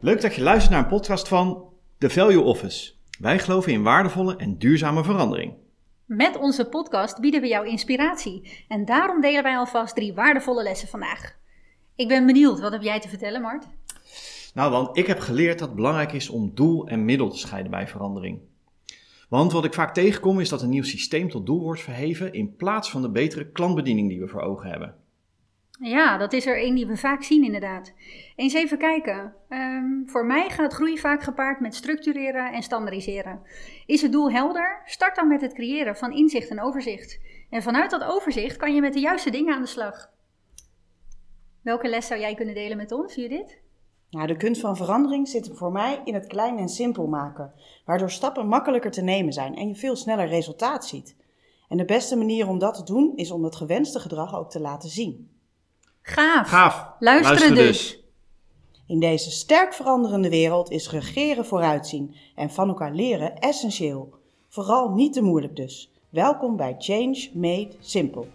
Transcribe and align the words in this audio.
Leuk 0.00 0.20
dat 0.20 0.34
je 0.34 0.42
luistert 0.42 0.72
naar 0.72 0.82
een 0.82 0.88
podcast 0.88 1.28
van 1.28 1.64
The 1.98 2.10
Value 2.10 2.40
Office. 2.40 2.92
Wij 3.18 3.38
geloven 3.38 3.72
in 3.72 3.82
waardevolle 3.82 4.36
en 4.36 4.58
duurzame 4.58 5.04
verandering. 5.04 5.54
Met 6.04 6.36
onze 6.36 6.68
podcast 6.68 7.20
bieden 7.20 7.40
we 7.40 7.46
jou 7.46 7.66
inspiratie 7.68 8.64
en 8.68 8.84
daarom 8.84 9.20
delen 9.20 9.42
wij 9.42 9.56
alvast 9.56 9.94
drie 9.94 10.14
waardevolle 10.14 10.62
lessen 10.62 10.88
vandaag. 10.88 11.36
Ik 11.94 12.08
ben 12.08 12.26
benieuwd, 12.26 12.60
wat 12.60 12.72
heb 12.72 12.82
jij 12.82 13.00
te 13.00 13.08
vertellen, 13.08 13.40
Mart? 13.40 13.66
Nou, 14.54 14.70
want 14.70 14.96
ik 14.96 15.06
heb 15.06 15.18
geleerd 15.18 15.58
dat 15.58 15.68
het 15.68 15.76
belangrijk 15.76 16.12
is 16.12 16.28
om 16.28 16.54
doel 16.54 16.88
en 16.88 17.04
middel 17.04 17.28
te 17.28 17.38
scheiden 17.38 17.70
bij 17.70 17.88
verandering. 17.88 18.40
Want 19.28 19.52
wat 19.52 19.64
ik 19.64 19.74
vaak 19.74 19.94
tegenkom 19.94 20.40
is 20.40 20.48
dat 20.48 20.62
een 20.62 20.68
nieuw 20.68 20.82
systeem 20.82 21.28
tot 21.28 21.46
doel 21.46 21.60
wordt 21.60 21.80
verheven 21.80 22.32
in 22.32 22.56
plaats 22.56 22.90
van 22.90 23.02
de 23.02 23.10
betere 23.10 23.50
klantbediening 23.50 24.08
die 24.08 24.20
we 24.20 24.28
voor 24.28 24.42
ogen 24.42 24.70
hebben. 24.70 24.94
Ja, 25.80 26.16
dat 26.16 26.32
is 26.32 26.46
er 26.46 26.62
een 26.62 26.74
die 26.74 26.86
we 26.86 26.96
vaak 26.96 27.22
zien 27.22 27.44
inderdaad. 27.44 27.92
Eens 28.36 28.54
even 28.54 28.78
kijken. 28.78 29.34
Ehm, 29.48 29.84
voor 30.06 30.26
mij 30.26 30.50
gaat 30.50 30.72
groei 30.72 30.98
vaak 30.98 31.22
gepaard 31.22 31.60
met 31.60 31.74
structureren 31.74 32.52
en 32.52 32.62
standaardiseren. 32.62 33.42
Is 33.86 34.02
het 34.02 34.12
doel 34.12 34.30
helder? 34.30 34.82
Start 34.84 35.16
dan 35.16 35.28
met 35.28 35.40
het 35.40 35.52
creëren 35.52 35.96
van 35.96 36.12
inzicht 36.12 36.48
en 36.48 36.60
overzicht. 36.60 37.20
En 37.50 37.62
vanuit 37.62 37.90
dat 37.90 38.04
overzicht 38.04 38.56
kan 38.56 38.74
je 38.74 38.80
met 38.80 38.92
de 38.92 39.00
juiste 39.00 39.30
dingen 39.30 39.54
aan 39.54 39.62
de 39.62 39.68
slag. 39.68 40.10
Welke 41.62 41.88
les 41.88 42.06
zou 42.06 42.20
jij 42.20 42.34
kunnen 42.34 42.54
delen 42.54 42.76
met 42.76 42.92
ons, 42.92 43.14
Judith? 43.14 43.58
Nou, 44.10 44.26
de 44.26 44.36
kunst 44.36 44.60
van 44.60 44.76
verandering 44.76 45.28
zit 45.28 45.50
voor 45.52 45.72
mij 45.72 46.00
in 46.04 46.14
het 46.14 46.26
klein 46.26 46.58
en 46.58 46.68
simpel 46.68 47.06
maken, 47.06 47.52
waardoor 47.84 48.10
stappen 48.10 48.48
makkelijker 48.48 48.90
te 48.90 49.02
nemen 49.02 49.32
zijn 49.32 49.54
en 49.54 49.68
je 49.68 49.74
veel 49.74 49.96
sneller 49.96 50.28
resultaat 50.28 50.86
ziet. 50.86 51.16
En 51.68 51.76
de 51.76 51.84
beste 51.84 52.16
manier 52.16 52.48
om 52.48 52.58
dat 52.58 52.74
te 52.74 52.84
doen 52.84 53.12
is 53.16 53.30
om 53.30 53.44
het 53.44 53.56
gewenste 53.56 54.00
gedrag 54.00 54.36
ook 54.36 54.50
te 54.50 54.60
laten 54.60 54.88
zien. 54.88 55.35
Gaaf. 56.08 56.48
Gaaf. 56.48 56.86
Luisteren, 56.98 57.54
dus. 57.54 58.04
In 58.86 59.00
deze 59.00 59.30
sterk 59.30 59.74
veranderende 59.74 60.28
wereld 60.28 60.70
is 60.70 60.90
regeren 60.90 61.46
vooruitzien 61.46 62.14
en 62.34 62.50
van 62.50 62.68
elkaar 62.68 62.92
leren 62.92 63.38
essentieel. 63.38 64.14
Vooral 64.48 64.88
niet 64.88 65.12
te 65.12 65.22
moeilijk 65.22 65.56
dus. 65.56 65.92
Welkom 66.10 66.56
bij 66.56 66.74
Change 66.78 67.30
Made 67.34 67.70
Simple. 67.80 68.26